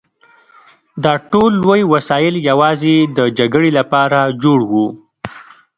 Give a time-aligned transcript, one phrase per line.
[1.03, 4.87] دا ټول لوی وسایل یوازې د جګړې لپاره جوړ وو